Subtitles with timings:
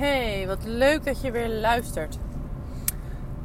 [0.00, 2.18] Hey, wat leuk dat je weer luistert.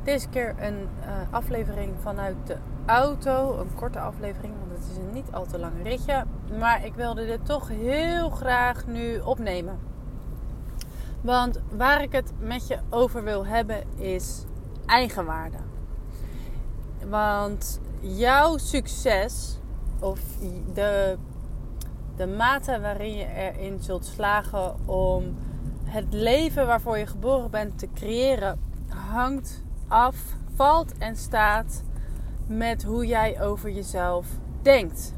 [0.03, 3.59] Deze keer een uh, aflevering vanuit de auto.
[3.59, 6.23] Een korte aflevering, want het is een niet al te lang ritje.
[6.59, 9.79] Maar ik wilde dit toch heel graag nu opnemen.
[11.21, 14.43] Want waar ik het met je over wil hebben is
[14.85, 15.57] eigenwaarde.
[17.09, 19.59] Want jouw succes
[19.99, 20.19] of
[20.73, 21.17] de,
[22.15, 25.35] de mate waarin je erin zult slagen om
[25.85, 30.15] het leven waarvoor je geboren bent te creëren hangt af,
[30.55, 31.83] valt en staat
[32.47, 34.27] met hoe jij over jezelf
[34.61, 35.13] denkt.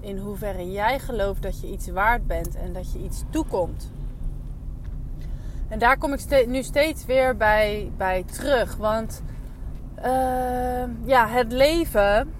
[0.00, 3.90] In hoeverre jij gelooft dat je iets waard bent en dat je iets toekomt.
[5.68, 8.76] En daar kom ik nu steeds weer bij, bij terug.
[8.76, 9.22] Want
[10.04, 12.32] uh, ja, het leven,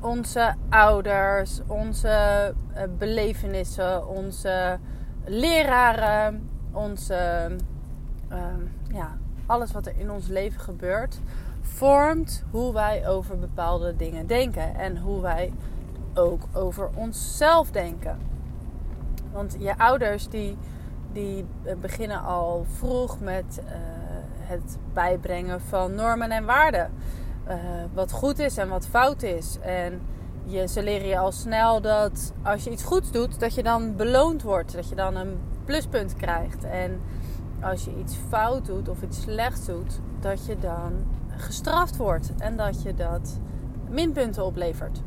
[0.00, 4.78] onze ouders, onze uh, belevenissen, onze
[5.24, 7.50] leraren, onze,
[8.32, 8.38] uh,
[8.92, 11.20] ja, alles wat er in ons leven gebeurt,
[11.60, 15.52] vormt hoe wij over bepaalde dingen denken en hoe wij
[16.14, 18.18] ook over onszelf denken.
[19.32, 20.56] Want je ouders die,
[21.12, 21.44] die
[21.80, 23.70] beginnen al vroeg met uh,
[24.40, 26.90] het bijbrengen van normen en waarden.
[27.48, 27.54] Uh,
[27.94, 29.58] wat goed is en wat fout is.
[29.60, 30.00] En
[30.44, 33.96] je, ze leren je al snel dat als je iets goeds doet, dat je dan
[33.96, 34.72] beloond wordt.
[34.72, 36.64] Dat je dan een pluspunt krijgt.
[36.64, 37.00] En
[37.60, 40.92] als je iets fout doet of iets slechts doet, dat je dan
[41.36, 43.38] gestraft wordt en dat je dat
[43.88, 45.02] minpunten oplevert.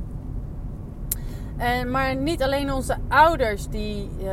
[1.58, 4.27] En, maar niet alleen onze ouders die, uh,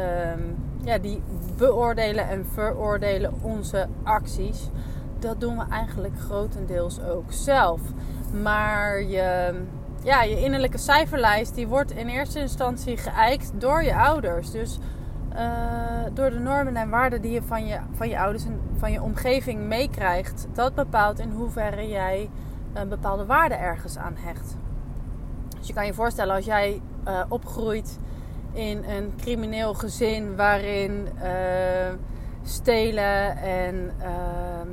[0.84, 1.22] ja, die
[1.56, 4.70] beoordelen en veroordelen onze acties.
[5.18, 7.80] Dat doen we eigenlijk grotendeels ook zelf.
[8.42, 9.54] Maar je,
[10.02, 14.50] ja, je innerlijke cijferlijst die wordt in eerste instantie geëikt door je ouders.
[14.50, 14.78] Dus
[15.34, 15.40] uh,
[16.12, 19.02] door de normen en waarden die je van je, van je ouders en van je
[19.02, 22.30] omgeving meekrijgt, dat bepaalt in hoeverre jij
[22.72, 24.56] een bepaalde waarde ergens aan hecht.
[25.58, 27.98] Dus je kan je voorstellen als jij uh, opgroeit
[28.52, 31.08] in een crimineel gezin waarin
[32.42, 34.68] stelen en ehm,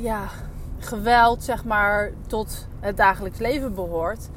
[0.00, 0.28] ja,
[0.78, 4.30] geweld zeg maar tot het dagelijks leven behoort,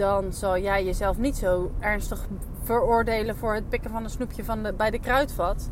[0.00, 2.26] dan zal jij jezelf niet zo ernstig
[2.62, 5.68] veroordelen voor het pikken van een snoepje van de, bij de kruidvat.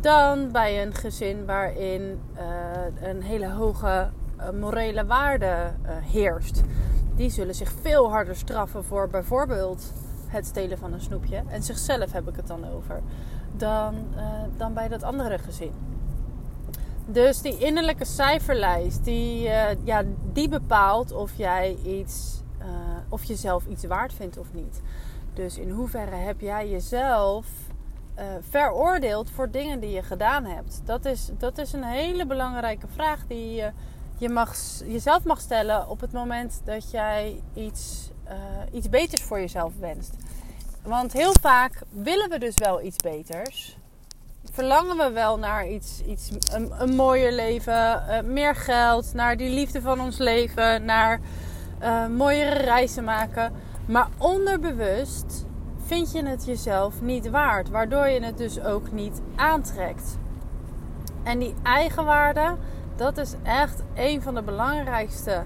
[0.00, 6.62] Dan bij een gezin waarin uh, een hele hoge uh, morele waarde uh, heerst.
[7.14, 9.92] Die zullen zich veel harder straffen voor bijvoorbeeld
[10.26, 11.42] het stelen van een snoepje.
[11.48, 13.00] En zichzelf heb ik het dan over.
[13.56, 13.94] Dan,
[14.56, 15.72] dan bij dat andere gezin.
[17.06, 19.42] Dus die innerlijke cijferlijst, die,
[19.84, 20.02] ja,
[20.32, 22.42] die bepaalt of jij iets,
[23.08, 24.80] of je zelf iets waard vindt of niet.
[25.34, 27.46] Dus in hoeverre heb jij jezelf
[28.18, 30.80] uh, veroordeeld voor dingen die je gedaan hebt?
[30.84, 33.72] Dat is, dat is een hele belangrijke vraag die je,
[34.18, 38.32] je mag, jezelf mag stellen op het moment dat jij iets, uh,
[38.72, 40.14] iets beters voor jezelf wenst.
[40.82, 43.76] Want heel vaak willen we dus wel iets beters.
[44.52, 49.50] Verlangen we wel naar iets, iets een, een mooier leven, uh, meer geld, naar die
[49.50, 51.20] liefde van ons leven, naar
[52.16, 53.52] mooiere reizen maken.
[53.86, 55.46] Maar onderbewust
[55.88, 60.18] vind je het jezelf niet waard, waardoor je het dus ook niet aantrekt.
[61.22, 62.56] En die eigenwaarde,
[62.96, 65.44] dat is echt een van de belangrijkste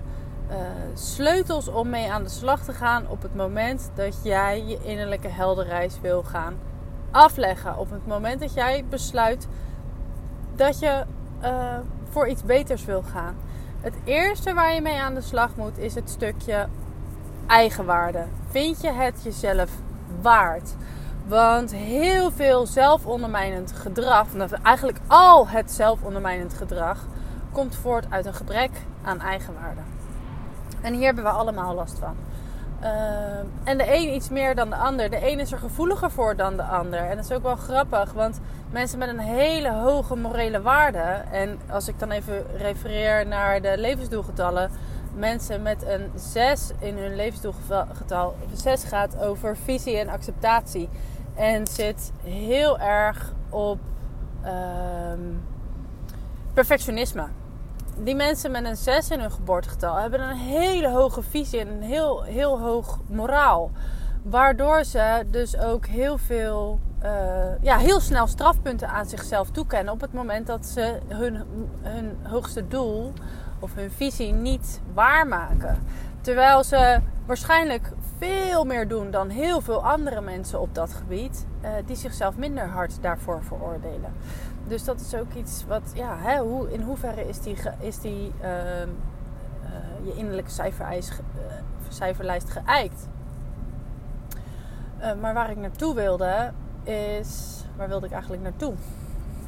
[0.50, 0.56] uh,
[0.94, 5.28] sleutels om mee aan de slag te gaan op het moment dat jij je innerlijke
[5.28, 6.54] helderreis wil gaan
[7.10, 7.78] afleggen.
[7.78, 9.48] Op het moment dat jij besluit
[10.56, 11.04] dat je
[11.42, 11.78] uh,
[12.08, 13.36] voor iets beters wil gaan.
[13.82, 16.68] Het eerste waar je mee aan de slag moet is het stukje
[17.46, 18.24] eigenwaarde.
[18.50, 19.70] Vind je het jezelf
[20.20, 20.74] waard?
[21.26, 24.26] Want heel veel zelfondermijnend gedrag,
[24.62, 27.06] eigenlijk al het zelfondermijnend gedrag,
[27.52, 28.70] komt voort uit een gebrek
[29.02, 29.80] aan eigenwaarde.
[30.80, 32.16] En hier hebben we allemaal last van.
[32.82, 32.88] Uh,
[33.64, 35.10] en de een iets meer dan de ander.
[35.10, 36.98] De een is er gevoeliger voor dan de ander.
[36.98, 41.22] En dat is ook wel grappig, want mensen met een hele hoge morele waarde.
[41.32, 44.70] En als ik dan even refereer naar de levensdoelgetallen
[45.14, 48.34] mensen met een 6 in hun levensdoelgetal.
[48.52, 50.88] 6 gaat over visie en acceptatie.
[51.34, 53.78] En zit heel erg op
[54.44, 55.44] um,
[56.52, 57.26] perfectionisme.
[57.98, 61.82] Die mensen met een 6 in hun geboortegetal hebben een hele hoge visie en een
[61.82, 63.70] heel, heel hoog moraal.
[64.22, 67.10] Waardoor ze dus ook heel veel, uh,
[67.60, 71.44] ja, heel snel strafpunten aan zichzelf toekennen op het moment dat ze hun,
[71.82, 73.12] hun hoogste doel
[73.58, 75.86] of hun visie niet waarmaken.
[76.20, 77.92] Terwijl ze waarschijnlijk
[78.22, 82.68] veel meer doen dan heel veel andere mensen op dat gebied, uh, die zichzelf minder
[82.68, 84.12] hard daarvoor veroordelen.
[84.66, 88.32] Dus dat is ook iets wat, ja, hè, hoe, in hoeverre is die, is die
[88.42, 88.86] uh, uh,
[90.02, 91.10] je innerlijke cijferijs,
[91.88, 93.08] cijferlijst geëikt?
[95.20, 96.52] maar waar ik naartoe wilde,
[96.82, 97.64] is.
[97.76, 98.74] Waar wilde ik eigenlijk naartoe?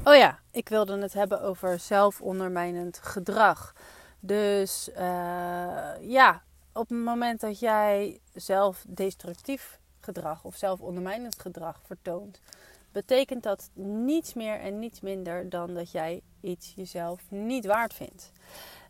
[0.05, 3.73] Oh ja, ik wilde het hebben over zelfondermijnend gedrag.
[4.21, 4.91] Dus
[6.01, 6.43] ja,
[6.75, 12.41] op het moment dat jij zelf destructief gedrag of zelfondermijnend gedrag vertoont,
[12.93, 18.33] betekent dat niets meer en niets minder dan dat jij iets jezelf niet waard vindt.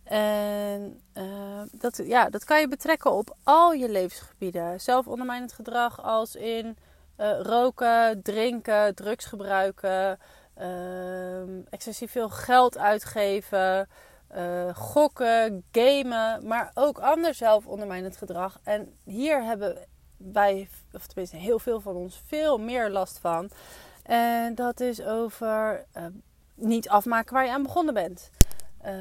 [0.04, 4.80] En uh, dat, ja, dat kan je betrekken op al je levensgebieden.
[4.80, 6.76] Zelfondermijnend gedrag als in
[7.16, 10.18] uh, roken, drinken, drugs gebruiken,
[10.60, 13.88] uh, excessief veel geld uitgeven,
[14.36, 18.58] uh, gokken, gamen, maar ook ander zelfondermijnend gedrag.
[18.62, 19.78] En hier hebben
[20.16, 23.50] wij, of tenminste heel veel van ons, veel meer last van.
[24.02, 26.04] En dat is over uh,
[26.54, 28.30] niet afmaken waar je aan begonnen bent.
[28.84, 28.92] Uh,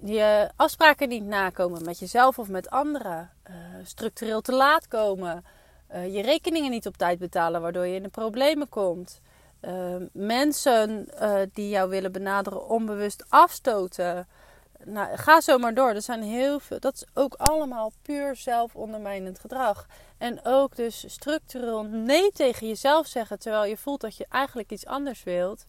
[0.00, 3.30] je afspraken niet nakomen met jezelf of met anderen.
[3.50, 5.44] Uh, structureel te laat komen.
[5.92, 9.20] je rekeningen niet op tijd betalen, waardoor je in de problemen komt.
[9.60, 14.28] Ehm, mensen uh, die jou willen benaderen onbewust afstoten.
[14.84, 15.88] Nou, ga zo maar door.
[15.88, 16.80] Er zijn heel veel.
[16.80, 19.86] Dat is ook allemaal puur zelfondermijnend gedrag.
[20.18, 24.86] En ook dus structureel nee tegen jezelf zeggen terwijl je voelt dat je eigenlijk iets
[24.86, 25.66] anders wilt.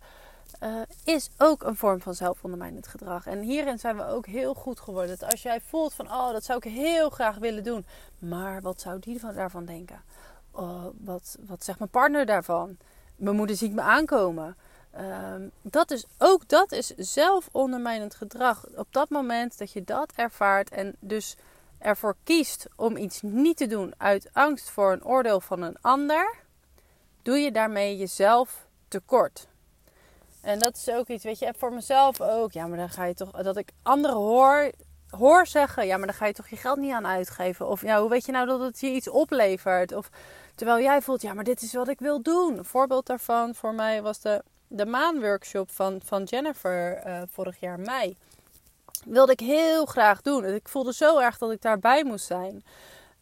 [0.64, 3.28] Uh, is ook een vorm van zelfondermijnend gedrag.
[3.28, 5.18] En hierin zijn we ook heel goed geworden.
[5.20, 7.86] Dat als jij voelt van, oh, dat zou ik heel graag willen doen.
[8.20, 10.04] Maar wat zou die daarvan denken?
[10.52, 12.78] Oh, wat, wat zegt mijn partner daarvan?
[13.20, 14.56] Mijn moeder ziet me aankomen.
[14.92, 18.66] Ehm, dat is, ook dat is zelfondermijnend gedrag.
[18.76, 21.36] Op dat moment dat je dat ervaart en dus
[21.78, 26.36] ervoor kiest om iets niet te doen uit angst voor een oordeel van een ander,
[27.22, 29.48] doe je daarmee jezelf tekort.
[30.42, 32.52] En dat is ook iets, weet je, voor mezelf ook.
[32.52, 34.72] Ja, maar dan ga je toch, dat ik anderen hoor,
[35.10, 37.68] hoor zeggen, ja, maar dan ga je toch je geld niet aan uitgeven.
[37.68, 39.94] Of ja, hoe weet je nou dat het je iets oplevert?
[39.94, 40.10] Of
[40.60, 42.58] Terwijl jij voelt, ja, maar dit is wat ik wil doen.
[42.58, 47.80] Een voorbeeld daarvan voor mij was de, de maanworkshop van, van Jennifer uh, vorig jaar
[47.80, 48.18] mei.
[49.06, 50.46] Wilde ik heel graag doen.
[50.46, 52.64] Ik voelde zo erg dat ik daarbij moest zijn.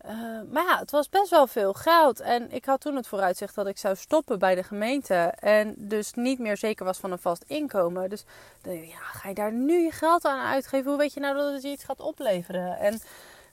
[0.08, 0.14] Uh,
[0.52, 2.20] maar ja, het was best wel veel geld.
[2.20, 5.16] En ik had toen het vooruitzicht dat ik zou stoppen bij de gemeente.
[5.40, 8.10] En dus niet meer zeker was van een vast inkomen.
[8.10, 8.26] Dus
[8.64, 10.90] ja, ga je daar nu je geld aan uitgeven?
[10.90, 12.78] Hoe weet je nou dat het je iets gaat opleveren?
[12.80, 13.02] En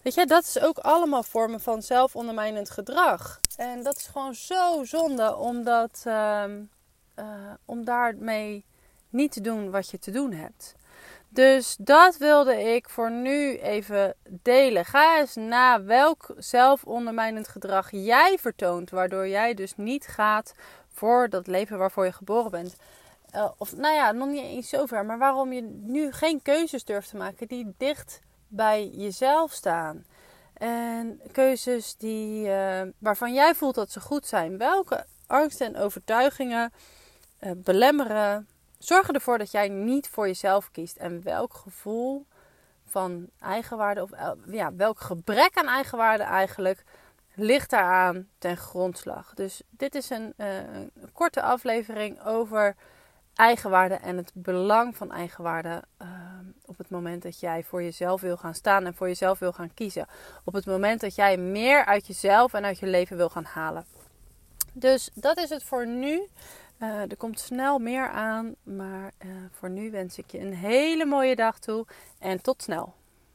[0.05, 3.41] Weet je, dat is ook allemaal vormen van zelfondermijnend gedrag.
[3.57, 6.45] En dat is gewoon zo zonde omdat, uh,
[7.19, 7.25] uh,
[7.65, 8.65] om daarmee
[9.09, 10.75] niet te doen wat je te doen hebt.
[11.29, 14.85] Dus dat wilde ik voor nu even delen.
[14.85, 20.55] Ga eens na welk zelfondermijnend gedrag jij vertoont, waardoor jij dus niet gaat
[20.89, 22.77] voor dat leven waarvoor je geboren bent.
[23.35, 27.09] Uh, of nou ja, nog niet eens zover, maar waarom je nu geen keuzes durft
[27.09, 30.05] te maken die dicht bij jezelf staan.
[30.55, 34.59] En keuzes die, uh, waarvan jij voelt dat ze goed zijn.
[34.59, 36.73] Welke angsten en overtuigingen
[37.41, 38.49] uh, belemmeren.
[38.85, 40.97] Zorgen ervoor dat jij niet voor jezelf kiest.
[40.97, 42.27] En welk gevoel
[42.87, 44.11] van eigenwaarde, of
[44.47, 46.85] ja, welk gebrek aan eigenwaarde eigenlijk,
[47.35, 49.35] ligt daaraan ten grondslag.
[49.35, 52.77] Dus dit is een, uh, een korte aflevering over
[53.35, 56.09] eigenwaarde en het belang van eigenwaarde uh,
[56.65, 59.75] op het moment dat jij voor jezelf wil gaan staan en voor jezelf wil gaan
[59.75, 60.07] kiezen.
[60.45, 63.87] Op het moment dat jij meer uit jezelf en uit je leven wil gaan halen.
[64.73, 66.29] Dus dat is het voor nu.
[66.79, 71.05] Uh, er komt snel meer aan, maar uh, voor nu wens ik je een hele
[71.05, 71.87] mooie dag toe
[72.19, 72.95] en tot snel.